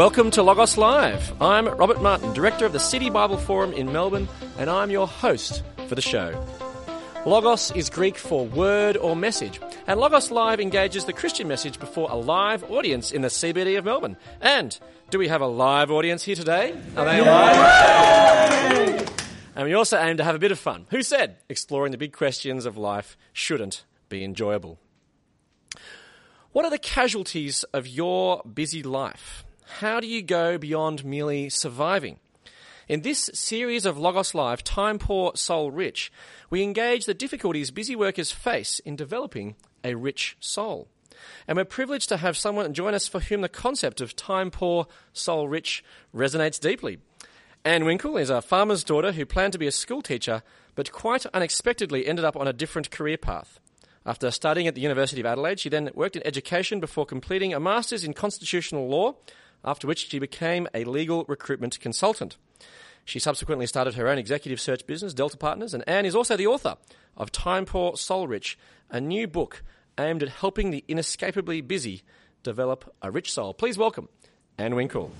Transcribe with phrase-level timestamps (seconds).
[0.00, 1.30] Welcome to Logos Live.
[1.42, 5.62] I'm Robert Martin, Director of the City Bible Forum in Melbourne, and I'm your host
[5.88, 6.42] for the show.
[7.26, 12.10] Logos is Greek for word or message, and Logos Live engages the Christian message before
[12.10, 14.16] a live audience in the CBD of Melbourne.
[14.40, 16.74] And do we have a live audience here today?
[16.96, 19.06] Are they alive?
[19.54, 20.86] And we also aim to have a bit of fun.
[20.88, 24.78] Who said exploring the big questions of life shouldn't be enjoyable?
[26.52, 29.44] What are the casualties of your busy life?
[29.78, 32.18] How do you go beyond merely surviving?
[32.86, 36.12] In this series of Logos Live, Time Poor, Soul Rich,
[36.50, 40.88] we engage the difficulties busy workers face in developing a rich soul.
[41.48, 44.86] And we're privileged to have someone join us for whom the concept of time poor,
[45.12, 45.82] soul rich
[46.14, 46.98] resonates deeply.
[47.64, 50.42] Anne Winckel is a farmer's daughter who planned to be a school teacher,
[50.74, 53.60] but quite unexpectedly ended up on a different career path.
[54.04, 57.60] After studying at the University of Adelaide, she then worked in education before completing a
[57.60, 59.14] master's in constitutional law,
[59.64, 62.36] after which she became a legal recruitment consultant.
[63.04, 66.46] She subsequently started her own executive search business, Delta Partners, and Anne is also the
[66.46, 66.76] author
[67.16, 68.58] of Time Poor, Soul Rich,
[68.90, 69.62] a new book
[69.98, 72.02] aimed at helping the inescapably busy
[72.42, 73.52] develop a rich soul.
[73.54, 74.08] Please welcome
[74.58, 75.10] Anne Winckel.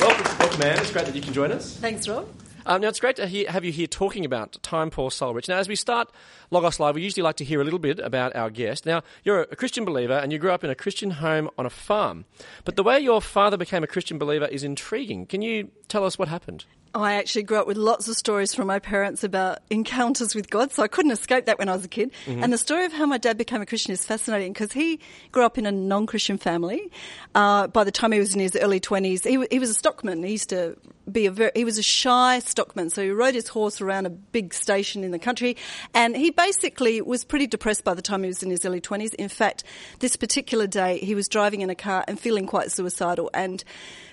[0.00, 0.78] welcome, welcome, Anne.
[0.78, 1.76] It's great that you can join us.
[1.76, 2.28] Thanks, Rob.
[2.68, 5.48] Um, now, it's great to hear, have you here talking about Time Poor Soul Rich.
[5.48, 6.10] Now, as we start
[6.50, 8.84] Logos Live, we usually like to hear a little bit about our guest.
[8.84, 11.70] Now, you're a Christian believer and you grew up in a Christian home on a
[11.70, 12.24] farm.
[12.64, 15.26] But the way your father became a Christian believer is intriguing.
[15.26, 16.64] Can you tell us what happened?
[17.02, 20.72] I actually grew up with lots of stories from my parents about encounters with God,
[20.72, 22.12] so I couldn't escape that when I was a kid.
[22.26, 22.42] Mm-hmm.
[22.42, 25.44] And the story of how my dad became a Christian is fascinating because he grew
[25.44, 26.90] up in a non-Christian family.
[27.34, 30.22] Uh, by the time he was in his early twenties, he, he was a stockman.
[30.22, 30.76] He used to
[31.10, 34.10] be a very, he was a shy stockman, so he rode his horse around a
[34.10, 35.56] big station in the country,
[35.94, 39.14] and he basically was pretty depressed by the time he was in his early twenties.
[39.14, 39.62] In fact,
[40.00, 43.62] this particular day, he was driving in a car and feeling quite suicidal, and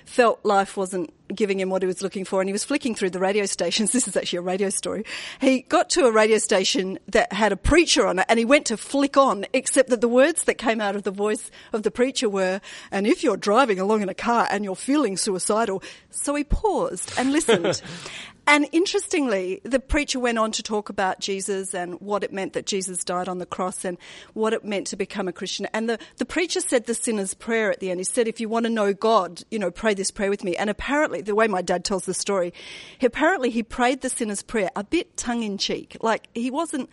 [0.06, 3.10] felt life wasn't giving him what he was looking for and he was flicking through
[3.10, 3.92] the radio stations.
[4.04, 5.06] This is actually a radio story.
[5.40, 8.66] He got to a radio station that had a preacher on it and he went
[8.68, 11.92] to flick on, except that the words that came out of the voice of the
[11.92, 12.60] preacher were,
[12.92, 15.84] and if you're driving along in a car and you're feeling suicidal.
[16.10, 17.82] So he paused and listened.
[18.46, 22.66] And interestingly, the preacher went on to talk about Jesus and what it meant that
[22.66, 23.98] Jesus died on the cross and
[24.34, 25.66] what it meant to become a Christian.
[25.74, 28.02] And the, the preacher said the sinner's prayer at the end.
[28.02, 30.58] He said, if you want to know God, you know, pray this prayer with me.
[30.58, 32.54] And apparently, the way my dad tells the story,
[33.02, 35.96] apparently he prayed the sinner's prayer a bit tongue in cheek.
[36.02, 36.90] Like he wasn't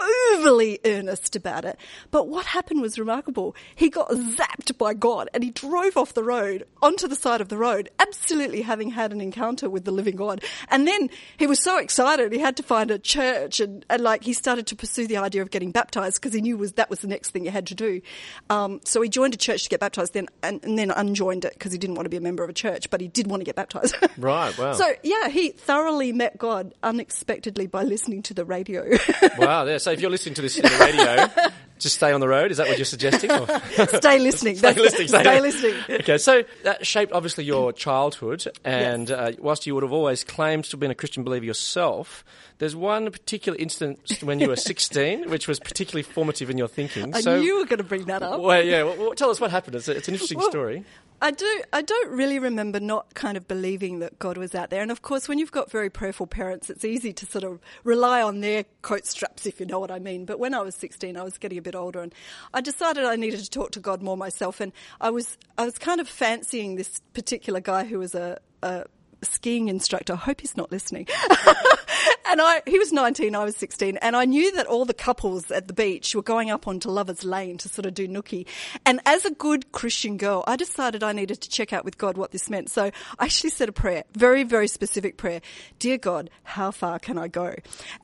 [0.00, 1.78] overly earnest about it.
[2.10, 3.54] But what happened was remarkable.
[3.74, 7.48] He got zapped by God and he drove off the road onto the side of
[7.48, 10.44] the road, absolutely having had an encounter with the living God.
[10.68, 14.24] And then he was so excited, he had to find a church and, and like
[14.24, 17.00] he started to pursue the idea of getting baptized because he knew was that was
[17.00, 18.00] the next thing he had to do.
[18.48, 21.54] Um, so he joined a church to get baptized then and, and then unjoined it
[21.54, 23.40] because he didn't want to be a member of a church, but he did want
[23.40, 23.96] to get baptized.
[24.18, 24.72] right, wow.
[24.72, 28.82] So yeah, he thoroughly met God unexpectedly by listening to the radio.
[29.38, 29.78] wow, yeah.
[29.90, 32.52] So if you're listening to this in the radio, just stay on the road.
[32.52, 33.28] Is that what you're suggesting?
[33.88, 34.54] stay listening.
[34.54, 35.08] stay listening.
[35.08, 35.74] Stay, stay listening.
[35.90, 39.18] Okay, so that shaped obviously your childhood, and yes.
[39.18, 42.24] uh, whilst you would have always claimed to have been a Christian believer yourself,
[42.58, 47.12] there's one particular instance when you were 16, which was particularly formative in your thinking.
[47.12, 48.40] I so, knew you were going to bring that up.
[48.40, 48.84] Well, yeah.
[48.84, 49.74] Well, tell us what happened.
[49.74, 50.84] It's, a, it's an interesting well, story.
[51.22, 51.62] I do.
[51.72, 54.80] I don't really remember not kind of believing that God was out there.
[54.80, 58.22] And of course, when you've got very prayerful parents, it's easy to sort of rely
[58.22, 60.24] on their coat straps, if you know what I mean.
[60.24, 62.14] But when I was 16, I was getting a bit older, and
[62.54, 64.60] I decided I needed to talk to God more myself.
[64.60, 68.86] And I was, I was kind of fancying this particular guy who was a, a
[69.22, 70.14] skiing instructor.
[70.14, 71.06] I hope he's not listening.
[72.30, 75.50] and I, he was 19, I was 16, and I knew that all the couples
[75.50, 78.46] at the beach were going up onto Lover's Lane to sort of do nookie.
[78.86, 82.16] And as a good Christian girl, I decided I needed to check out with God
[82.16, 82.70] what this meant.
[82.70, 85.40] So I actually said a prayer, very, very specific prayer.
[85.78, 87.54] Dear God, how far can I go?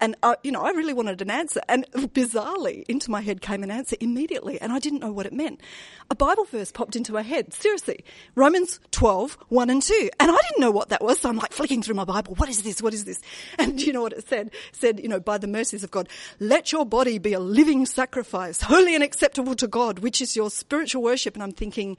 [0.01, 1.61] And, I, you know, I really wanted an answer.
[1.69, 5.33] And bizarrely, into my head came an answer immediately, and I didn't know what it
[5.33, 5.61] meant.
[6.11, 7.53] A Bible verse popped into my head.
[7.53, 8.05] Seriously.
[8.35, 10.11] Romans 12, 1 and 2.
[10.21, 11.21] And I didn't know what that was.
[11.21, 12.35] So I'm like flicking through my Bible.
[12.35, 12.83] What is this?
[12.83, 13.21] What is this?
[13.59, 14.49] And you know what it said?
[14.49, 16.09] It said, you know, by the mercies of God,
[16.41, 20.51] let your body be a living sacrifice, holy and acceptable to God, which is your
[20.51, 21.35] spiritual worship.
[21.35, 21.97] And I'm thinking,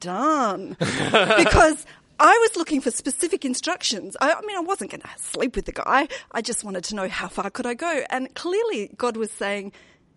[0.00, 0.76] done.
[0.80, 1.86] because
[2.18, 4.16] I was looking for specific instructions.
[4.20, 6.08] I, I mean, I wasn't going to sleep with the guy.
[6.32, 8.02] I just wanted to know how far could I go.
[8.10, 9.72] And clearly God was saying,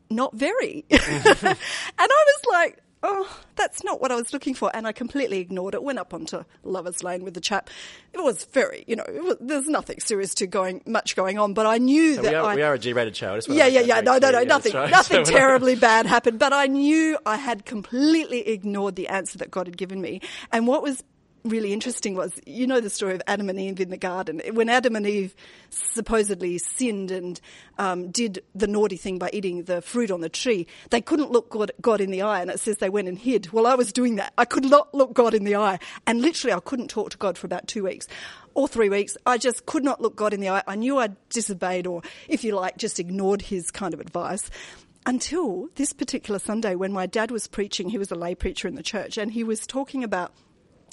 [0.09, 0.85] not very.
[0.89, 1.55] and I
[1.99, 4.69] was like, oh, that's not what I was looking for.
[4.75, 7.69] And I completely ignored it, went up onto Lover's Lane with the chap.
[8.13, 11.65] It was very, you know, was, there's nothing serious to going, much going on, but
[11.65, 13.33] I knew So that we, are, I, we are a G-rated show.
[13.33, 14.01] I just yeah, yeah, yeah.
[14.01, 14.93] No, no, no, nothing, nothing
[15.25, 16.39] So not- terribly bad happened.
[16.39, 20.21] But I knew I had completely ignored the answer that God had given me.
[20.51, 21.03] And what was
[21.43, 24.41] really interesting was, you know, the story of Adam and Eve in the garden.
[24.53, 25.35] When Adam and Eve
[25.69, 27.39] supposedly sinned and
[27.77, 31.49] um, did the naughty thing by eating the fruit on the tree, they couldn't look
[31.49, 33.51] God, God in the eye, and it says they went and hid.
[33.51, 34.33] Well, I was doing that.
[34.37, 37.37] I could not look God in the eye, and literally, I couldn't talk to God
[37.37, 38.07] for about two weeks
[38.53, 39.17] or three weeks.
[39.25, 40.63] I just could not look God in the eye.
[40.67, 44.49] I knew I'd disobeyed, or if you like, just ignored his kind of advice.
[45.05, 48.75] Until this particular Sunday, when my dad was preaching, he was a lay preacher in
[48.75, 50.33] the church, and he was talking about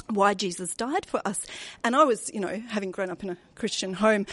[0.08, 1.47] why Jesus died for us.
[1.85, 4.26] And I was, you know, having grown up in a Christian home,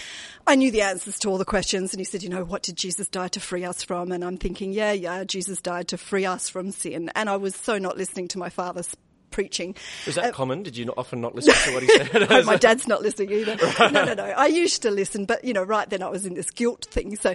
[0.46, 1.94] I knew the answers to all the questions.
[1.94, 4.12] And he said, you know, what did Jesus die to free us from?
[4.12, 7.12] And I'm thinking, yeah, yeah, Jesus died to free us from sin.
[7.16, 8.96] And I was so not listening to my father's
[9.34, 9.76] preaching.
[10.06, 10.64] Was that uh, common?
[10.64, 12.28] Did you not, often not listen to what he said?
[12.34, 13.58] Oh, my dad's not listening either.
[13.92, 14.24] No, no, no.
[14.24, 17.16] I used to listen, but you know, right then I was in this guilt thing.
[17.16, 17.34] So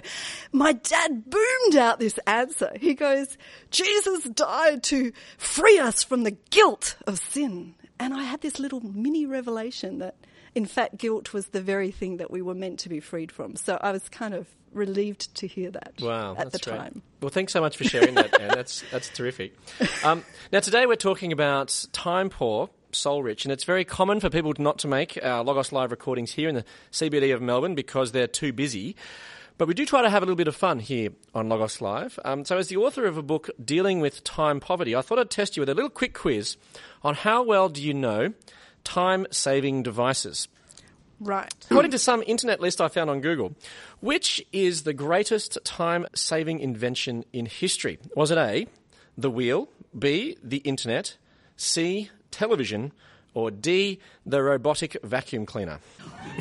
[0.51, 2.71] my dad boomed out this answer.
[2.79, 3.37] He goes,
[3.69, 7.75] Jesus died to free us from the guilt of sin.
[7.99, 10.15] And I had this little mini revelation that
[10.55, 13.55] in fact guilt was the very thing that we were meant to be freed from.
[13.55, 16.77] So I was kind of relieved to hear that Wow, at that's the great.
[16.79, 17.01] time.
[17.21, 18.49] Well, thanks so much for sharing that, Anne.
[18.49, 19.57] That's that's terrific.
[20.03, 24.29] Um, now, today we're talking about time poor, soul rich, and it's very common for
[24.29, 28.11] people not to make our Logos Live recordings here in the CBD of Melbourne because
[28.13, 28.95] they're too busy.
[29.59, 32.17] But we do try to have a little bit of fun here on Logos Live.
[32.23, 35.29] Um, so, as the author of a book dealing with time poverty, I thought I'd
[35.29, 36.55] test you with a little quick quiz
[37.03, 38.33] on how well do you know
[38.85, 40.47] time saving devices.
[41.19, 41.53] Right.
[41.69, 43.53] According to some internet list I found on Google,
[43.99, 47.99] which is the greatest time saving invention in history?
[48.15, 48.65] Was it A,
[49.17, 49.67] the wheel,
[49.97, 51.17] B, the internet,
[51.57, 52.93] C, television,
[53.33, 55.79] or D, the robotic vacuum cleaner?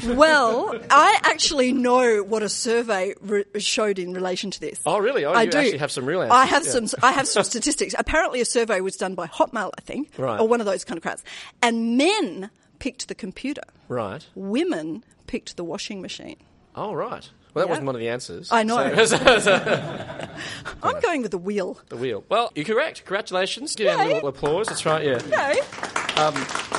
[0.07, 4.81] Well, I actually know what a survey re- showed in relation to this.
[4.87, 5.25] Oh, really?
[5.25, 5.59] Oh, I you do.
[5.59, 6.35] actually have some real answers.
[6.37, 6.71] I have Yeah.
[6.87, 7.01] some.
[7.03, 7.95] I have some statistics.
[7.99, 10.41] Apparently, a survey was done by Hotmail, I think, Right.
[10.41, 11.23] or one of those kind of crowds,
[11.63, 13.63] and men picked the computer.
[13.89, 14.27] Right.
[14.35, 16.37] Women picked the washing machine.
[16.75, 17.29] Oh, right.
[17.55, 17.71] Well, that Yeah.
[17.71, 18.53] wasn't one of the answers.
[18.53, 19.05] I know.
[19.05, 20.29] So- so-
[20.83, 21.79] I'm going with the wheel.
[21.89, 22.25] the wheel.
[22.29, 23.05] Well, you're correct.
[23.05, 23.75] Congratulations.
[23.75, 24.69] Give Anne a little applause.
[24.69, 25.21] That's right, yeah.
[25.29, 26.78] No.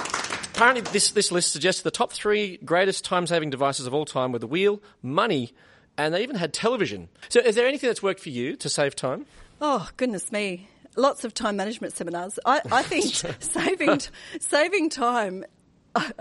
[0.59, 4.33] Apparently, this, this list suggests the top three greatest time saving devices of all time
[4.33, 5.53] were the wheel, money,
[5.97, 7.07] and they even had television.
[7.29, 9.25] So, is there anything that's worked for you to save time?
[9.61, 10.67] Oh goodness me!
[10.97, 12.39] Lots of time management seminars.
[12.45, 13.05] I, I think
[13.39, 14.01] saving
[14.41, 15.45] saving time.
[15.95, 16.15] I'm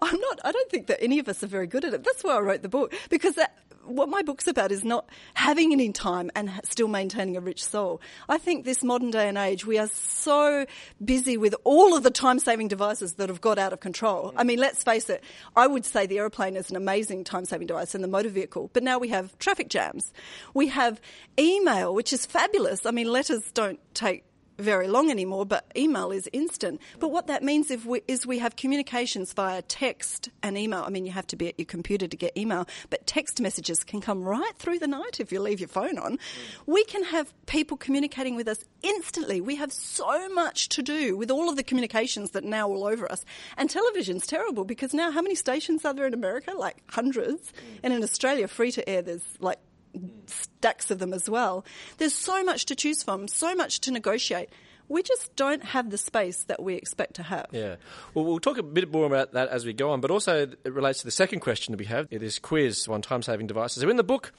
[0.00, 0.40] not.
[0.42, 2.04] I don't think that any of us are very good at it.
[2.04, 3.54] That's why I wrote the book because that,
[3.86, 8.00] what my book's about is not having any time and still maintaining a rich soul.
[8.28, 10.66] I think this modern day and age we are so
[11.04, 14.32] busy with all of the time saving devices that have got out of control.
[14.36, 15.22] I mean, let's face it.
[15.56, 18.70] I would say the aeroplane is an amazing time saving device and the motor vehicle,
[18.72, 20.12] but now we have traffic jams.
[20.52, 21.00] We have
[21.38, 22.86] email, which is fabulous.
[22.86, 24.24] I mean, letters don't take
[24.58, 26.80] very long anymore, but email is instant.
[26.98, 30.84] But what that means we, is we have communications via text and email.
[30.86, 33.82] I mean, you have to be at your computer to get email, but text messages
[33.84, 36.18] can come right through the night if you leave your phone on.
[36.66, 39.40] We can have people communicating with us instantly.
[39.40, 42.84] We have so much to do with all of the communications that are now all
[42.84, 43.24] over us.
[43.56, 46.52] And television's terrible because now how many stations are there in America?
[46.56, 47.52] Like hundreds.
[47.82, 49.58] And in Australia, free to air, there's like
[49.96, 50.28] Mm.
[50.28, 51.64] stacks of them as well.
[51.98, 54.48] There's so much to choose from, so much to negotiate.
[54.88, 57.46] We just don't have the space that we expect to have.
[57.52, 57.76] Yeah.
[58.12, 60.72] Well, we'll talk a bit more about that as we go on, but also it
[60.72, 62.06] relates to the second question that we have.
[62.10, 63.82] It is quiz on time saving devices.
[63.82, 64.32] So in the book,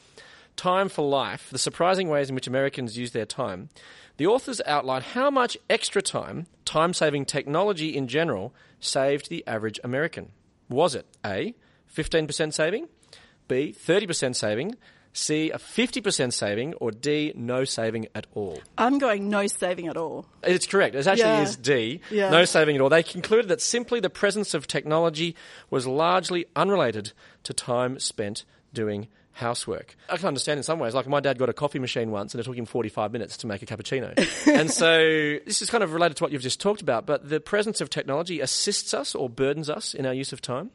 [0.55, 3.69] Time for Life The Surprising Ways in Which Americans Use Their Time,
[4.17, 9.79] the authors outline how much extra time time saving technology in general saved the average
[9.83, 10.31] American.
[10.69, 11.55] Was it A,
[11.93, 12.87] 15% saving,
[13.47, 14.75] B, 30% saving,
[15.17, 18.59] C, a 50% saving, or D, no saving at all?
[18.77, 20.25] I'm going no saving at all.
[20.43, 20.93] It's correct.
[20.93, 21.41] It actually Yeah.
[21.43, 22.01] is D.
[22.11, 22.29] Yeah.
[22.29, 22.89] No saving at all.
[22.89, 25.33] They concluded that simply the presence of technology
[25.69, 28.43] was largely unrelated to time spent
[28.73, 29.95] doing housework.
[30.09, 30.93] I can understand in some ways.
[30.93, 33.47] Like my dad got a coffee machine once and it took him 45 minutes to
[33.47, 34.13] make a cappuccino.
[34.47, 34.97] and so
[35.45, 37.89] this is kind of related to what you've just talked about, but the presence of
[37.89, 40.71] technology assists us or burdens us in our use of time.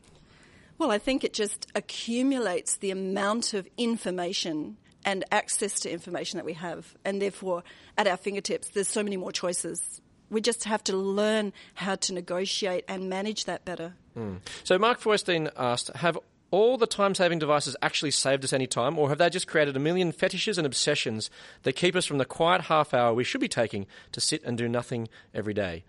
[0.81, 6.47] Well, I think it just accumulates the amount of information and access to information that
[6.47, 6.97] we have.
[7.05, 7.65] And therefore,
[7.99, 10.01] at our fingertips, there's so many more choices.
[10.31, 13.93] We just have to learn how to negotiate and manage that better.
[14.15, 14.37] Hmm.
[14.65, 16.19] So Mark Feuerstein asked, have
[16.51, 19.77] all the time saving devices actually saved us any time, or have they just created
[19.77, 21.29] a million fetishes and obsessions
[21.65, 24.57] that keep us from the quiet half hour we should be taking to sit and
[24.57, 25.85] do nothing every day?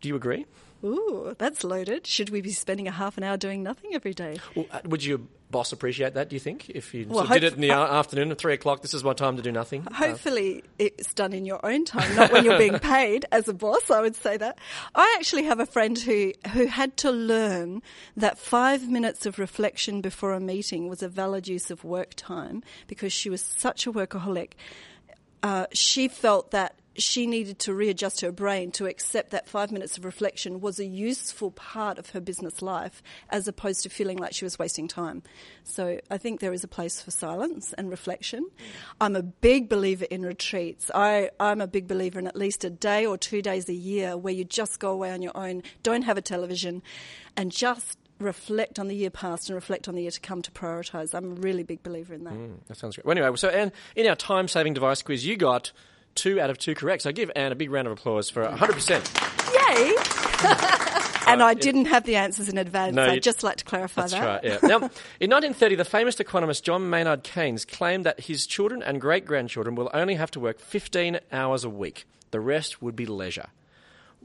[0.00, 0.46] Do you agree?
[0.84, 2.06] Ooh, that's loaded.
[2.06, 4.38] Should we be spending a half an hour doing nothing every day?
[4.54, 5.18] Well, uh, would your
[5.50, 6.68] boss appreciate that, do you think?
[6.70, 9.12] If you Well, did it in the a- afternoon at three o'clock, this is my
[9.14, 9.82] time to do nothing?
[9.88, 13.54] Uh, Hopefully, it's done in your own time, not when you're being paid as a
[13.54, 13.90] boss.
[13.90, 14.58] I would say that.
[14.94, 17.82] I actually have a friend who who had to learn
[18.16, 22.62] that five minutes of reflection before a meeting was a valid use of work time
[22.86, 24.52] because she was such a workaholic.
[25.42, 29.96] Uh, she felt that she needed to readjust her brain to accept that five minutes
[29.96, 34.34] of reflection was a useful part of her business life as opposed to feeling like
[34.34, 35.22] she was wasting time.
[35.62, 38.44] So I think there is a place for silence and reflection.
[38.44, 38.64] Mm.
[39.00, 40.90] I'm a big believer in retreats.
[40.94, 44.16] I, I'm a big believer in at least a day or two days a year
[44.16, 46.82] where you just go away on your own, don't have a television,
[47.36, 50.50] and just reflect on the year past and reflect on the year to come to
[50.50, 51.14] prioritize.
[51.14, 52.34] I'm a really big believer in that.
[52.34, 53.06] Mm, that sounds great.
[53.06, 55.72] Well, anyway, so Anne, in our time saving device quiz, you got
[56.18, 57.02] two out of two correct.
[57.02, 59.76] So I give Anne a big round of applause for 100%.
[59.76, 59.94] Yay!
[61.28, 62.94] Uh, and I didn't have the answers in advance.
[62.94, 64.24] No, I'd just like to clarify That's that.
[64.24, 64.58] right, yeah.
[64.62, 64.76] Now,
[65.20, 69.74] in 1930, the famous economist John Maynard Keynes claimed that his children and great grandchildren
[69.74, 72.06] will only have to work 15 hours a week.
[72.30, 73.48] The rest would be leisure.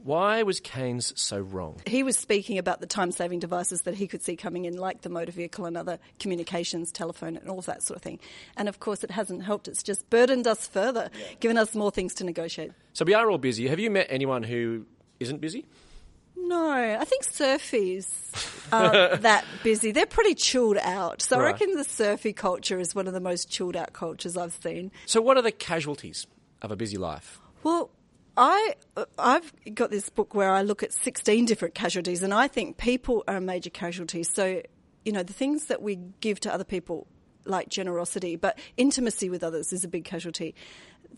[0.04, 1.80] Why was Keynes so wrong?
[1.86, 5.00] He was speaking about the time saving devices that he could see coming in, like
[5.00, 8.18] the motor vehicle and other communications, telephone, and all of that sort of thing.
[8.58, 9.66] And of course, it hasn't helped.
[9.66, 11.08] It's just burdened us further,
[11.40, 12.72] given us more things to negotiate.
[12.92, 13.66] So we are all busy.
[13.68, 14.84] Have you met anyone who
[15.20, 15.64] isn't busy?
[16.36, 18.06] No, I think surfies
[18.70, 19.90] aren't that busy.
[19.92, 21.22] They're pretty chilled out.
[21.22, 24.52] So I reckon the surfy culture is one of the most chilled out cultures I've
[24.52, 24.92] seen.
[25.06, 26.26] So what are the casualties
[26.60, 27.40] of a busy life?
[27.62, 27.88] Well,
[28.36, 28.74] I
[29.18, 33.24] I've got this book where I look at 16 different casualties, and I think people
[33.28, 34.22] are a major casualty.
[34.24, 34.62] So,
[35.04, 37.06] you know, the things that we give to other people,
[37.44, 40.54] like generosity, but intimacy with others is a big casualty.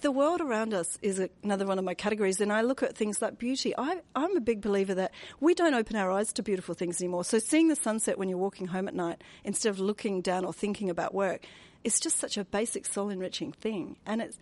[0.01, 3.23] The world around us is another one of my categories, and I look at things
[3.23, 3.73] like beauty.
[3.79, 7.25] I, I'm a big believer that we don't open our eyes to beautiful things anymore.
[7.25, 10.53] So, seeing the sunset when you're walking home at night instead of looking down or
[10.53, 11.47] thinking about work,
[11.83, 14.39] it's just such a basic soul enriching thing, and it's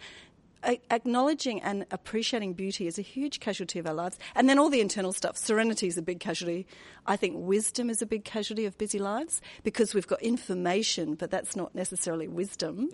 [0.91, 4.19] acknowledging and appreciating beauty is a huge casualty of our lives.
[4.35, 5.37] And then all the internal stuff.
[5.37, 6.67] Serenity is a big casualty.
[7.07, 11.31] I think wisdom is a big casualty of busy lives because we've got information, but
[11.31, 12.91] that's not necessarily wisdom.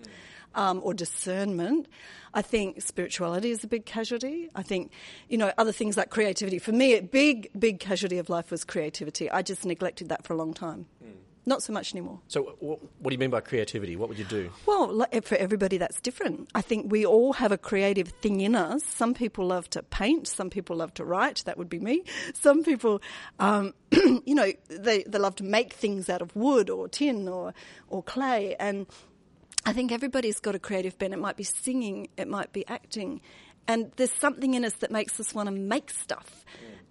[0.56, 1.86] Um, or discernment.
[2.34, 4.48] I think spirituality is a big casualty.
[4.52, 4.90] I think,
[5.28, 6.58] you know, other things like creativity.
[6.58, 9.30] For me, a big, big casualty of life was creativity.
[9.30, 10.86] I just neglected that for a long time.
[11.46, 12.20] Not so much anymore.
[12.28, 13.96] So what, what do you mean by creativity?
[13.96, 14.50] What would you do?
[14.66, 16.50] Well, for everybody, that's different.
[16.54, 18.84] I think we all have a creative thing in us.
[18.84, 20.28] Some people love to paint.
[20.28, 21.42] Some people love to write.
[21.46, 22.04] That would be me.
[22.34, 23.00] Some people,
[23.38, 27.54] um, you know, they, they love to make things out of wood or tin or,
[27.88, 28.54] or clay.
[28.60, 28.86] And
[29.64, 31.14] I think everybody's got a creative bent.
[31.14, 33.22] It might be singing, it might be acting.
[33.66, 36.44] And there's something in us that makes us want to make stuff.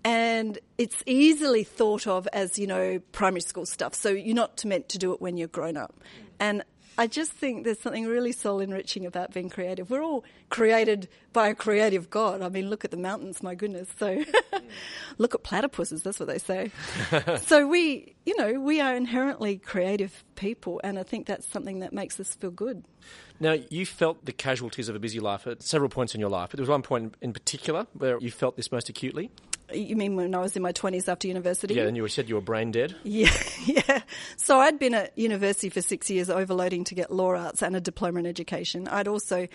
[0.04, 3.94] And it's easily thought of as, you know, primary school stuff.
[3.94, 5.94] So you're not meant to do it when you're grown up.
[6.40, 6.64] And
[7.00, 9.90] I just think there's something really soul enriching about being creative.
[9.90, 12.42] We're all created by a creative God.
[12.42, 13.88] I mean, look at the mountains, my goodness.
[13.98, 14.22] So
[15.18, 16.72] look at platypuses, that's what they say.
[17.44, 20.82] so we, you know, we are inherently creative people.
[20.84, 22.84] And I think that's something that makes us feel good.
[23.40, 26.50] Now, you felt the casualties of a busy life at several points in your life,
[26.52, 29.32] but there was one point in particular where you felt this most acutely.
[29.74, 31.76] You mean when I was in my 20s after university?
[31.76, 32.96] Yeah, and you said you were brain dead.
[33.04, 33.32] Yeah,
[33.66, 34.02] yeah.
[34.38, 37.82] So I'd been at university for six years, overloading to get law arts and a
[37.82, 38.88] diploma in education.
[38.88, 39.48] I'd also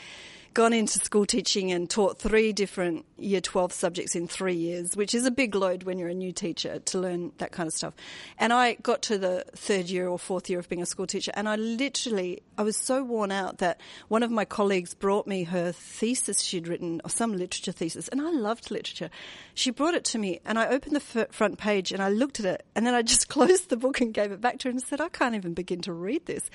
[0.55, 5.15] gone into school teaching and taught three different year 12 subjects in three years, which
[5.15, 7.93] is a big load when you're a new teacher to learn that kind of stuff.
[8.39, 11.33] And I got to the third year or fourth year of being a school teacher,
[11.35, 15.45] and I literally, I was so worn out that one of my colleagues brought me
[15.45, 19.11] her thesis she'd written, or some literature thesis, and I loved literature.
[19.55, 22.39] She brought it to me, and I opened the f- front page and I looked
[22.39, 24.71] at it, and then I just closed the book and gave it back to her
[24.71, 26.49] and said, I can't even begin to read this.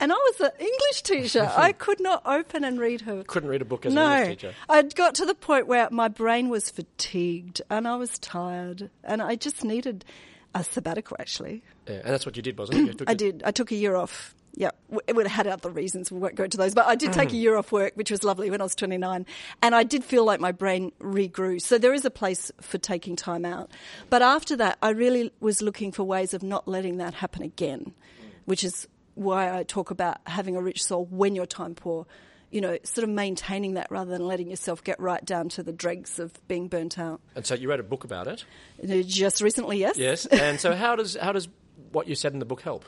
[0.00, 1.50] And I was an English teacher.
[1.56, 4.38] I could not open and read her Couldn't read a book as no, an English
[4.38, 4.54] teacher.
[4.70, 9.20] I'd got to the point where my brain was fatigued and I was tired and
[9.20, 10.02] I just needed
[10.54, 11.62] a sabbatical actually.
[11.86, 13.02] Yeah, and that's what you did, wasn't it?
[13.06, 13.42] I did.
[13.44, 14.34] I took a year off.
[14.56, 14.70] Yeah,
[15.06, 16.10] it would have had other reasons.
[16.10, 17.40] We won't go into those, but I did take a mm.
[17.40, 19.26] year off work, which was lovely when I was 29,
[19.60, 21.60] and I did feel like my brain regrew.
[21.60, 23.70] So there is a place for taking time out.
[24.08, 27.92] But after that, I really was looking for ways of not letting that happen again,
[28.46, 32.06] which is why I talk about having a rich soul when you're time poor.
[32.54, 35.72] You know, sort of maintaining that rather than letting yourself get right down to the
[35.72, 37.20] dregs of being burnt out.
[37.34, 38.44] And so you wrote a book about it.
[38.82, 39.98] Uh, just recently, yes.
[39.98, 40.24] Yes.
[40.26, 41.48] And so how does how does
[41.90, 42.84] what you said in the book help?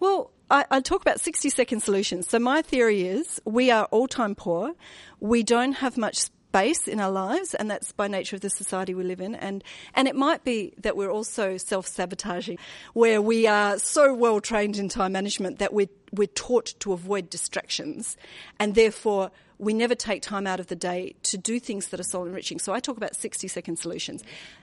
[0.00, 2.28] Well, I, I, talk about 60 second solutions.
[2.28, 4.74] So my theory is we are all time poor.
[5.20, 8.94] We don't have much space in our lives, and that's by nature of the society
[8.94, 9.34] we live in.
[9.34, 9.62] And,
[9.94, 12.58] and it might be that we're also self sabotaging,
[12.94, 17.28] where we are so well trained in time management that we're, we're taught to avoid
[17.28, 18.16] distractions,
[18.58, 22.04] and therefore we never take time out of the day to do things that are
[22.04, 22.60] soul enriching.
[22.60, 24.22] So I talk about 60 second solutions.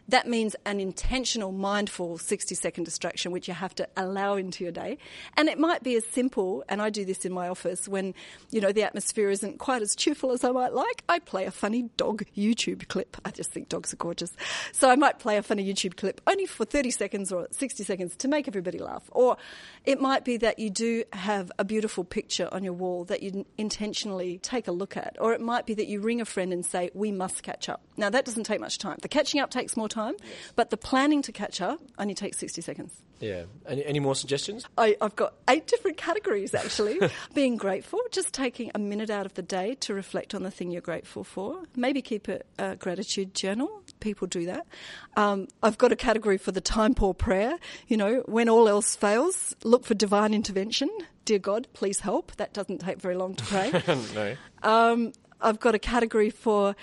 [0.09, 4.71] That means an intentional, mindful 60 second distraction, which you have to allow into your
[4.71, 4.97] day.
[5.35, 8.13] And it might be as simple, and I do this in my office when,
[8.51, 11.03] you know, the atmosphere isn't quite as cheerful as I might like.
[11.09, 13.17] I play a funny dog YouTube clip.
[13.25, 14.31] I just think dogs are gorgeous.
[14.71, 18.15] So I might play a funny YouTube clip only for 30 seconds or 60 seconds
[18.17, 19.03] to make everybody laugh.
[19.11, 19.37] Or
[19.85, 23.45] it might be that you do have a beautiful picture on your wall that you
[23.57, 25.17] intentionally take a look at.
[25.19, 27.81] Or it might be that you ring a friend and say, we must catch up.
[27.97, 28.97] Now, that doesn't take much time.
[29.01, 30.53] The catching up takes more time, yes.
[30.55, 32.93] but the planning to catch up only takes 60 seconds.
[33.19, 33.45] Yeah.
[33.65, 34.65] Any, any more suggestions?
[34.77, 36.99] I, have got eight different categories, actually.
[37.33, 40.71] Being grateful, just taking a minute out of the day to reflect on the thing
[40.71, 41.63] you're grateful for.
[41.75, 43.83] Maybe keep a, a gratitude journal.
[43.99, 44.67] People do that.
[45.15, 47.57] Um, I've got a category for the time poor prayer.
[47.87, 50.89] You know, when all else fails, look for divine intervention.
[51.23, 52.35] Dear God, please help.
[52.35, 53.71] That doesn't take very long to pray.
[54.13, 54.35] no.
[54.61, 56.75] Um, I've got a category for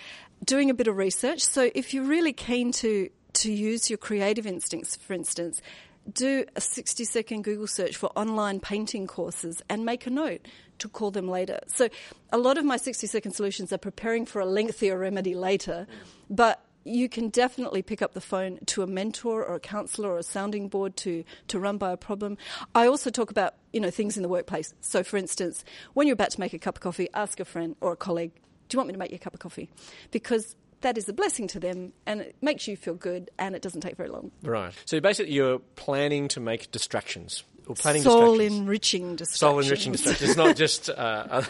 [0.44, 1.40] doing a bit of research.
[1.40, 5.62] So if you're really keen to to use your creative instincts, for instance,
[6.10, 10.46] do a 60 second Google search for online painting courses and make a note
[10.78, 11.60] to call them later.
[11.68, 11.88] So
[12.32, 15.86] a lot of my 60 second solutions are preparing for a lengthier remedy later,
[16.28, 20.18] but you can definitely pick up the phone to a mentor or a counselor or
[20.18, 22.36] a sounding board to, to run by a problem.
[22.74, 24.74] I also talk about, you know, things in the workplace.
[24.80, 27.76] So for instance, when you're about to make a cup of coffee, ask a friend
[27.80, 28.32] or a colleague,
[28.72, 29.68] do you want me to make you a cup of coffee?
[30.12, 33.60] Because that is a blessing to them and it makes you feel good and it
[33.60, 34.30] doesn't take very long.
[34.42, 34.72] Right.
[34.86, 37.44] So basically you're planning to make distractions.
[37.66, 38.60] Or planning Soul distractions.
[38.60, 39.38] enriching distractions.
[39.38, 40.30] Soul enriching distractions.
[40.30, 41.42] It's not just uh.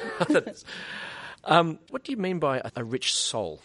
[1.44, 3.60] Um, what do you mean by a, a rich soul?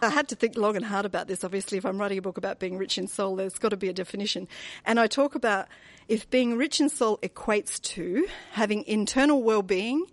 [0.00, 1.44] I had to think long and hard about this.
[1.44, 3.88] Obviously, if I'm writing a book about being rich in soul, there's got to be
[3.88, 4.46] a definition.
[4.86, 5.66] And I talk about
[6.08, 10.06] if being rich in soul equates to having internal well being,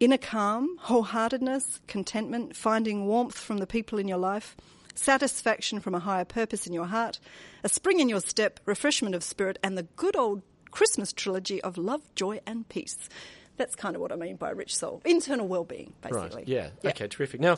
[0.00, 4.56] inner calm, wholeheartedness, contentment, finding warmth from the people in your life,
[4.94, 7.18] satisfaction from a higher purpose in your heart,
[7.64, 11.78] a spring in your step, refreshment of spirit, and the good old Christmas trilogy of
[11.78, 13.08] love, joy, and peace.
[13.56, 15.00] That's kind of what I mean by a rich soul.
[15.04, 16.42] Internal well being, basically.
[16.42, 16.48] Right.
[16.48, 16.68] Yeah.
[16.82, 16.90] yeah.
[16.90, 17.40] Okay, terrific.
[17.40, 17.56] Now,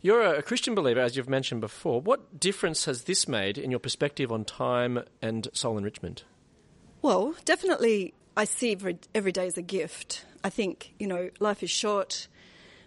[0.00, 2.00] you're a Christian believer, as you've mentioned before.
[2.00, 6.24] What difference has this made in your perspective on time and soul enrichment?
[7.02, 10.24] Well, definitely, I see every, every day as a gift.
[10.44, 12.28] I think, you know, life is short.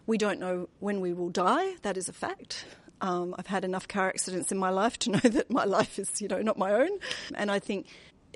[0.05, 1.73] We don't know when we will die.
[1.81, 2.65] That is a fact.
[3.01, 6.21] Um, I've had enough car accidents in my life to know that my life is,
[6.21, 6.99] you know, not my own.
[7.33, 7.87] And I think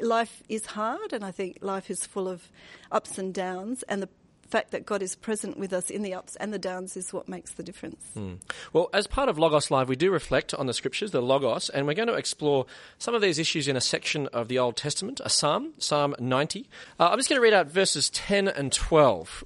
[0.02, 2.52] life is hard, and I think life is full of
[2.92, 3.84] ups and downs.
[3.84, 4.10] And the
[4.52, 7.28] fact that God is present with us in the ups and the downs is what
[7.28, 8.06] makes the difference.
[8.16, 8.40] Mm.
[8.74, 11.88] Well, as part of Logos Live, we do reflect on the scriptures, the Logos, and
[11.88, 12.66] we're going to explore
[12.98, 16.70] some of these issues in a section of the Old Testament, a psalm, Psalm 90.
[17.00, 19.44] Uh, I'm just going to read out verses 10 and 12.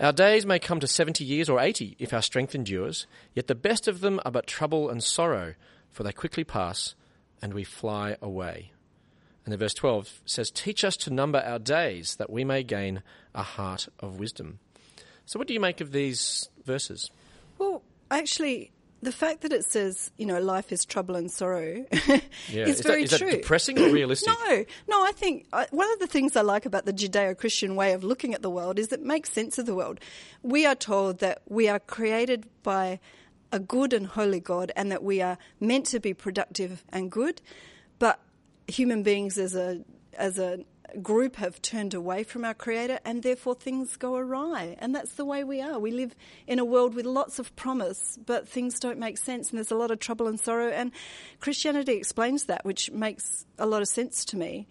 [0.00, 3.54] Our days may come to 70 years or 80 if our strength endures, yet the
[3.54, 5.54] best of them are but trouble and sorrow,
[5.92, 6.94] for they quickly pass
[7.40, 8.72] and we fly away.
[9.44, 13.02] And then verse 12 says, Teach us to number our days that we may gain
[13.34, 14.58] a heart of wisdom.
[15.26, 17.10] So, what do you make of these verses?
[17.58, 22.18] Well, actually, the fact that it says, you know, life is trouble and sorrow yeah.
[22.48, 23.30] is, is very that, is true.
[23.30, 24.32] That depressing or realistic?
[24.48, 25.04] no, no.
[25.04, 28.34] I think I, one of the things I like about the Judeo-Christian way of looking
[28.34, 30.00] at the world is it makes sense of the world.
[30.42, 32.98] We are told that we are created by
[33.52, 37.40] a good and holy God, and that we are meant to be productive and good,
[38.00, 38.18] but
[38.66, 39.84] human beings as a
[40.16, 40.60] as a
[41.02, 44.76] group have turned away from our creator and therefore things go awry.
[44.78, 45.78] And that's the way we are.
[45.78, 46.14] We live
[46.46, 49.76] in a world with lots of promise but things don't make sense and there's a
[49.76, 50.68] lot of trouble and sorrow.
[50.68, 50.92] And
[51.40, 54.68] christianity explains that which makes a lot of sense to me.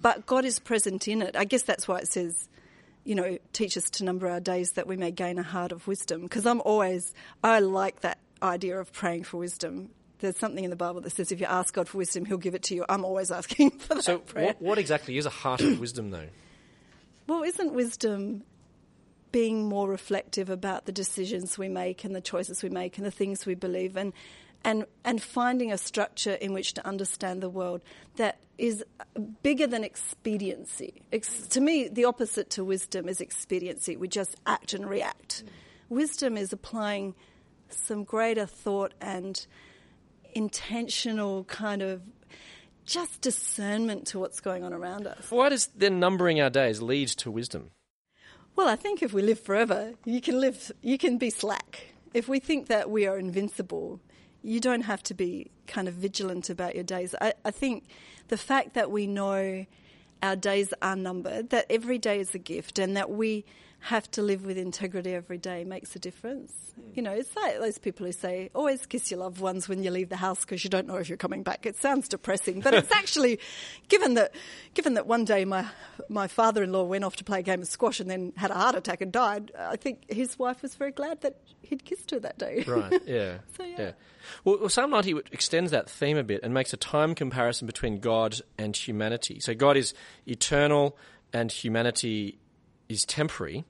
[0.00, 1.36] But god is present in it.
[1.36, 2.48] I guess that's why it says
[3.04, 5.86] you know teach us to number our days that we may gain a heart of
[5.88, 6.22] wisdom.
[6.22, 7.12] Because i'm always
[7.42, 11.32] i like that idea of praying for wisdom there's something in the Bible that says
[11.32, 12.84] if you ask God for wisdom, He'll give it to you.
[12.88, 14.04] I'm always asking for that.
[14.04, 14.22] So.
[14.34, 16.28] What, what exactly is a heart of wisdom, though?
[17.26, 18.42] Well, isn't wisdom
[19.32, 23.10] being more reflective about the decisions we make and the choices we make and the
[23.10, 24.12] things we believe and
[24.64, 27.82] and and finding a structure in which to understand the world
[28.16, 28.84] that is
[29.42, 31.02] bigger than expediency.
[31.12, 33.96] Ex- to me, the opposite to wisdom is expediency.
[33.96, 35.44] We just act and react.
[35.44, 35.48] Mm.
[35.90, 37.14] Wisdom is applying
[37.68, 39.46] some greater thought and
[40.34, 42.02] intentional kind of
[42.84, 45.30] just discernment to what's going on around us.
[45.30, 47.70] Why does then numbering our days lead to wisdom?
[48.56, 51.94] Well, I think if we live forever, you can live, you can be slack.
[52.14, 54.00] If we think that we are invincible,
[54.42, 57.14] you don't have to be kind of vigilant about your days.
[57.20, 57.84] I, I think
[58.28, 59.66] the fact that we know
[60.22, 63.44] our days are numbered, that every day is a gift, and that we
[63.80, 66.52] have to live with integrity every day makes a difference.
[66.78, 66.96] Mm.
[66.96, 69.90] You know, it's like those people who say, always kiss your loved ones when you
[69.90, 71.64] leave the house because you don't know if you're coming back.
[71.64, 73.38] It sounds depressing, but it's actually,
[73.88, 74.34] given that,
[74.74, 75.64] given that one day my,
[76.08, 78.74] my father-in-law went off to play a game of squash and then had a heart
[78.74, 82.36] attack and died, I think his wife was very glad that he'd kissed her that
[82.36, 82.64] day.
[82.66, 83.38] Right, yeah.
[83.56, 83.76] So, yeah.
[83.78, 83.92] yeah.
[84.44, 88.00] Well, well, Psalm 90 extends that theme a bit and makes a time comparison between
[88.00, 89.38] God and humanity.
[89.40, 89.94] So God is
[90.26, 90.96] eternal
[91.32, 92.38] and humanity
[92.88, 93.64] is temporary.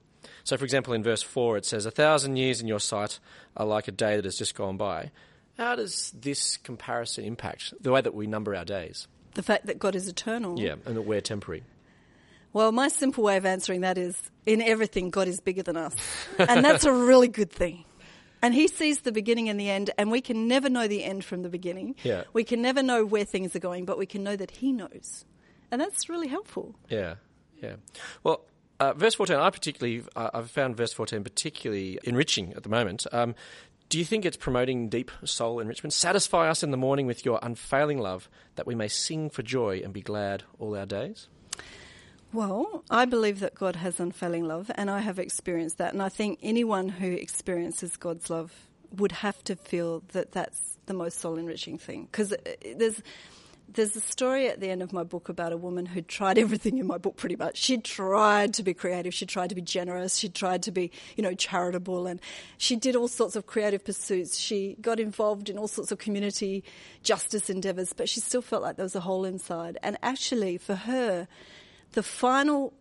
[0.45, 3.19] So, for example, in verse 4, it says, A thousand years in your sight
[3.57, 5.11] are like a day that has just gone by.
[5.57, 9.09] How does this comparison impact the way that we number our days?
[9.35, 10.59] The fact that God is eternal.
[10.59, 11.65] Yeah, and that we're temporary.
[12.53, 15.95] Well, my simple way of answering that is in everything, God is bigger than us.
[16.39, 17.85] And that's a really good thing.
[18.41, 21.25] And he sees the beginning and the end, and we can never know the end
[21.25, 21.97] from the beginning.
[22.05, 22.23] Yeah.
[22.33, 25.25] We can never know where things are going, but we can know that he knows.
[25.71, 26.75] And that's really helpful.
[26.89, 27.17] Yeah,
[27.61, 27.77] yeah.
[28.23, 28.45] Well,
[28.81, 33.07] uh, verse 14, I particularly, uh, I've found verse 14 particularly enriching at the moment.
[33.13, 33.35] Um,
[33.89, 35.93] do you think it's promoting deep soul enrichment?
[35.93, 39.81] Satisfy us in the morning with your unfailing love, that we may sing for joy
[39.83, 41.29] and be glad all our days?
[42.33, 45.95] Well, I believe that God has unfailing love, and I have experienced that.
[45.95, 48.53] And I think anyone who experiences God's love
[48.95, 52.09] would have to feel that that's the most soul enriching thing.
[52.11, 52.35] Because
[52.77, 53.03] there's
[53.71, 56.79] there's a story at the end of my book about a woman who tried everything
[56.79, 57.59] in my book pretty much.
[57.59, 61.23] She tried to be creative, she tried to be generous, she tried to be, you
[61.23, 62.21] know, charitable and
[62.57, 64.39] she did all sorts of creative pursuits.
[64.39, 66.65] She got involved in all sorts of community
[67.03, 69.77] justice endeavors, but she still felt like there was a hole inside.
[69.83, 71.29] And actually for her,
[71.93, 72.73] the final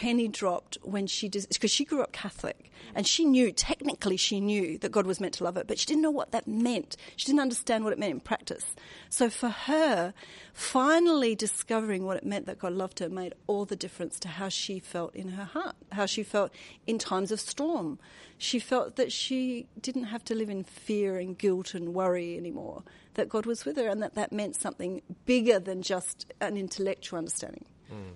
[0.00, 4.40] penny dropped when she did because she grew up Catholic and she knew technically she
[4.40, 6.96] knew that God was meant to love her, but she didn't know what that meant.
[7.14, 8.74] She didn't understand what it meant in practice.
[9.08, 10.12] So for her,
[10.52, 14.48] finally discovering what it meant that God loved her made all the difference to how
[14.48, 16.50] she felt in her heart, how she felt
[16.88, 18.00] in times of storm.
[18.36, 22.82] She felt that she didn't have to live in fear and guilt and worry anymore.
[23.14, 27.16] That God was with her and that that meant something bigger than just an intellectual
[27.16, 27.66] understanding.
[27.92, 28.14] Mm.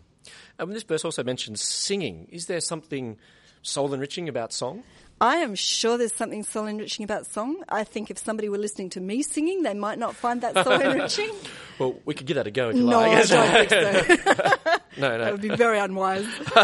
[0.59, 2.29] Uh, and this verse also mentions singing.
[2.31, 3.17] Is there something
[3.63, 4.83] soul enriching about song?
[5.21, 7.65] I am sure there's something soul enriching about song.
[7.69, 10.81] I think if somebody were listening to me singing, they might not find that soul
[10.81, 11.31] enriching.
[11.79, 13.31] well, we could give that a go if you no, like.
[13.31, 14.75] I don't think so.
[14.99, 15.25] no, no.
[15.25, 16.27] That would be very unwise.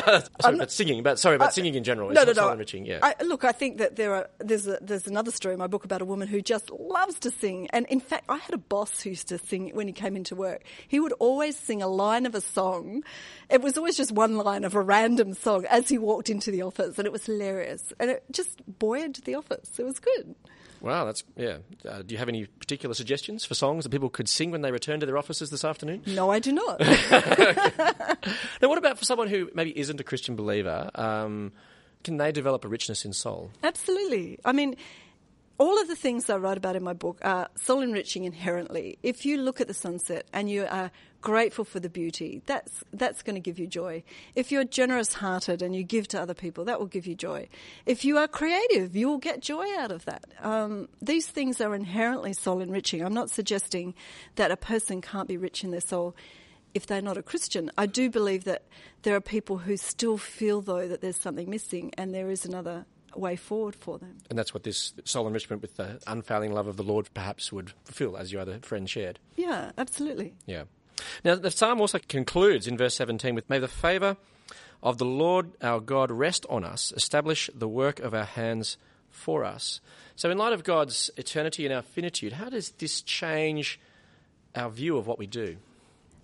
[0.40, 2.11] sorry, but singing, but sorry, about uh, singing in general.
[2.11, 2.33] No, no, no.
[2.33, 2.99] Soul enriching, yeah.
[3.03, 5.85] I, look, I think that there are there's a, there's another story in my book
[5.85, 9.03] about a woman who just loves to sing, and in fact, I had a boss
[9.03, 10.64] who used to sing when he came into work.
[10.88, 13.03] He would always sing a line of a song.
[13.51, 16.62] It was always just one line of a random song as he walked into the
[16.62, 19.79] office, and it was hilarious, and it just buoyed the office.
[19.79, 20.35] It was good.
[20.85, 21.57] Wow, that's yeah.
[21.88, 24.70] Uh, do you have any particular suggestions for songs that people could sing when they
[24.70, 26.03] return to their offices this afternoon?
[26.07, 26.79] No, I do not.
[28.61, 30.90] now, what about for someone who maybe isn't a Christian believer?
[30.94, 31.53] Um,
[32.03, 33.51] can they develop a richness in soul?
[33.62, 34.38] Absolutely.
[34.44, 34.77] I mean,
[35.59, 38.99] all of the things I write about in my book are soul enriching inherently.
[39.03, 40.90] If you look at the sunset and you are
[41.21, 44.03] grateful for the beauty, that's, that's going to give you joy.
[44.35, 47.49] If you're generous hearted and you give to other people, that will give you joy.
[47.87, 50.25] If you are creative, you will get joy out of that.
[50.43, 53.05] Um, these things are inherently soul enriching.
[53.05, 53.95] I'm not suggesting
[54.35, 56.17] that a person can't be rich in their soul
[56.75, 57.71] if they're not a Christian.
[57.79, 58.64] I do believe that
[59.03, 62.87] there are people who still feel, though, that there's something missing and there is another
[63.18, 64.18] way forward for them.
[64.31, 67.72] And that's what this soul enrichment with the unfailing love of the Lord perhaps would
[67.85, 69.18] fulfill, as your other friend shared.
[69.37, 70.35] Yeah, absolutely.
[70.46, 70.64] Yeah.
[71.24, 74.16] Now, the psalm also concludes in verse 17 with May the favour
[74.83, 78.77] of the Lord our God rest on us, establish the work of our hands
[79.11, 79.81] for us.
[80.16, 83.81] So, in light of God's eternity and our finitude, how does this change
[84.55, 85.57] our view of what we do?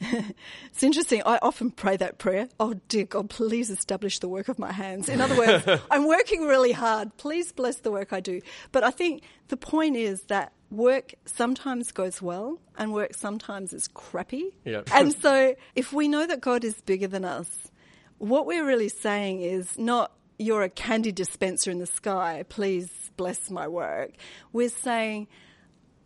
[0.66, 1.22] it's interesting.
[1.26, 2.48] I often pray that prayer.
[2.58, 5.08] Oh, dear God, please establish the work of my hands.
[5.08, 7.16] In other words, I'm working really hard.
[7.18, 8.40] Please bless the work I do.
[8.72, 13.88] But I think the point is that work sometimes goes well and work sometimes is
[13.88, 14.54] crappy.
[14.64, 14.82] Yeah.
[14.92, 17.70] and so if we know that God is bigger than us,
[18.18, 22.44] what we're really saying is not, you're a candy dispenser in the sky.
[22.48, 24.12] Please bless my work.
[24.52, 25.28] We're saying,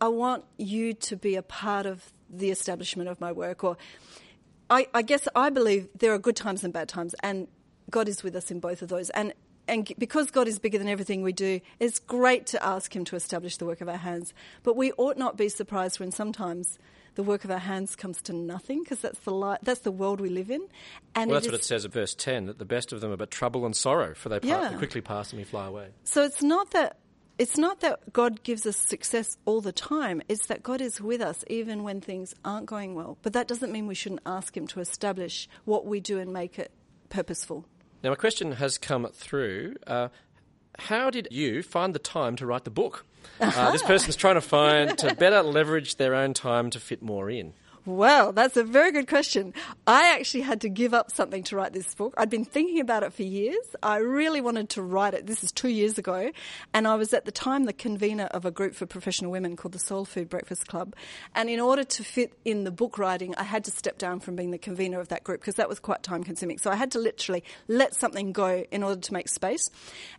[0.01, 3.63] I want you to be a part of the establishment of my work.
[3.63, 3.77] Or
[4.69, 7.47] I, I guess I believe there are good times and bad times, and
[7.89, 9.09] God is with us in both of those.
[9.11, 9.33] And
[9.67, 13.15] and because God is bigger than everything we do, it's great to ask Him to
[13.15, 14.31] establish the work of our hands.
[14.63, 16.77] But we ought not be surprised when sometimes
[17.15, 20.19] the work of our hands comes to nothing because that's the li- that's the world
[20.21, 20.61] we live in.
[21.15, 23.01] And Well, it that's what is- it says at verse 10 that the best of
[23.01, 24.69] them are but trouble and sorrow, for they, Yeah.
[24.69, 25.87] they quickly pass and we fly away.
[26.03, 26.97] So it's not that
[27.37, 30.21] it's not that God gives us success all the time.
[30.29, 33.17] It's that God is with us even when things aren't going well.
[33.21, 36.57] But that doesn't mean we shouldn't ask Him to establish what we do and make
[36.57, 36.71] it
[37.09, 37.65] purposeful.
[38.03, 39.75] Now, a question has come through.
[39.85, 40.09] Uh,
[40.77, 43.05] how did you find the time to write the book?
[43.39, 47.29] Uh, this person's trying to find to better leverage their own time to fit more
[47.29, 47.53] in.
[47.85, 49.53] Well, that's a very good question.
[49.85, 52.15] I actually had to give up something to write this book.
[52.17, 53.63] I'd been thinking about it for years.
[53.83, 55.27] I really wanted to write it.
[55.27, 56.31] This is two years ago.
[56.73, 59.73] And I was at the time the convener of a group for professional women called
[59.73, 60.95] the Soul Food Breakfast Club.
[61.35, 64.35] And in order to fit in the book writing, I had to step down from
[64.35, 66.57] being the convener of that group because that was quite time consuming.
[66.57, 69.69] So I had to literally let something go in order to make space.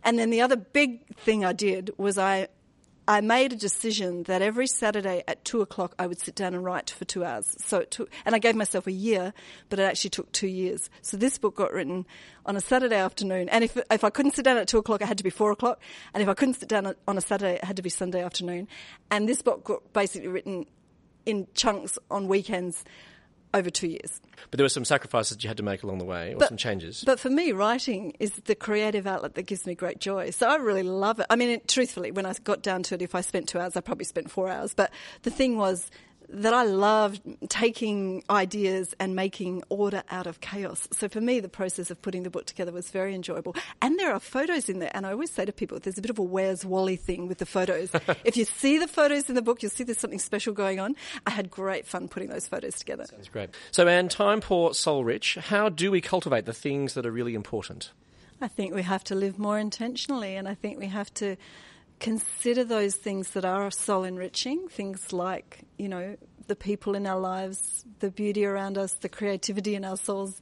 [0.05, 2.47] And then the other big thing I did was I
[3.07, 6.63] I made a decision that every Saturday at two o'clock I would sit down and
[6.63, 7.55] write for two hours.
[7.59, 9.33] So it took, and I gave myself a year,
[9.69, 10.89] but it actually took two years.
[11.01, 12.05] So this book got written
[12.45, 13.47] on a Saturday afternoon.
[13.47, 15.51] And if, if I couldn't sit down at two o'clock, it had to be four
[15.51, 15.79] o'clock.
[16.13, 18.67] And if I couldn't sit down on a Saturday, it had to be Sunday afternoon.
[19.09, 20.65] And this book got basically written
[21.25, 22.83] in chunks on weekends
[23.53, 24.21] over two years.
[24.51, 27.03] But there were some sacrifices you had to make along the way, or some changes.
[27.05, 30.29] But for me, writing is the creative outlet that gives me great joy.
[30.29, 31.25] So I really love it.
[31.29, 33.75] I mean, it, truthfully, when I got down to it, if I spent two hours,
[33.75, 34.73] I probably spent four hours.
[34.73, 34.91] But
[35.23, 35.89] the thing was
[36.29, 40.87] that I love taking ideas and making order out of chaos.
[40.91, 43.55] So for me, the process of putting the book together was very enjoyable.
[43.81, 44.91] And there are photos in there.
[44.93, 47.37] And I always say to people, there's a bit of a Where's Wally thing with
[47.37, 47.89] the photos.
[48.25, 50.95] if you see the photos in the book, you'll see there's something special going on.
[51.25, 53.05] I had great fun putting those photos together.
[53.09, 53.51] That's great.
[53.71, 55.35] So, Anne, time poor, soul rich.
[55.35, 57.91] How do we cultivate the things that are really important?
[58.41, 61.37] I think we have to live more intentionally, and I think we have to
[61.99, 67.19] consider those things that are soul enriching, things like, you know, the people in our
[67.19, 70.39] lives, the beauty around us, the creativity in our souls,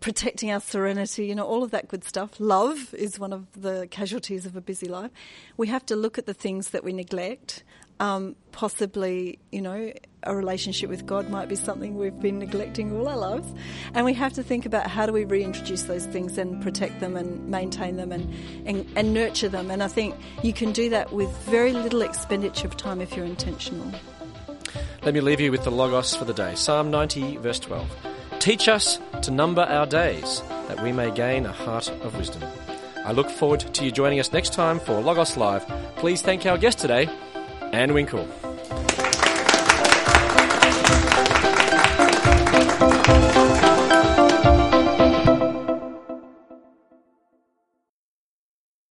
[0.00, 2.38] protecting our serenity, you know, all of that good stuff.
[2.38, 5.10] Love is one of the casualties of a busy life.
[5.56, 7.64] We have to look at the things that we neglect.
[8.00, 9.92] Um, possibly, you know,
[10.28, 13.52] a relationship with God might be something we've been neglecting all our lives.
[13.94, 17.16] And we have to think about how do we reintroduce those things and protect them
[17.16, 18.32] and maintain them and,
[18.66, 19.70] and, and nurture them.
[19.70, 23.26] And I think you can do that with very little expenditure of time if you're
[23.26, 23.90] intentional.
[25.02, 27.88] Let me leave you with the Logos for the day Psalm 90, verse 12.
[28.38, 32.42] Teach us to number our days, that we may gain a heart of wisdom.
[33.04, 35.66] I look forward to you joining us next time for Logos Live.
[35.96, 37.08] Please thank our guest today,
[37.72, 38.28] Anne Winckel.